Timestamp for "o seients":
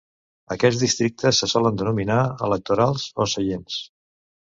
3.25-3.77